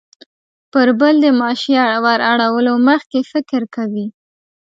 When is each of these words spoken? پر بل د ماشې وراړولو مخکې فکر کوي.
پر 0.71 0.87
بل 0.99 1.15
د 1.25 1.27
ماشې 1.39 1.73
وراړولو 2.05 2.73
مخکې 2.87 3.19
فکر 3.31 3.61
کوي. 3.75 4.07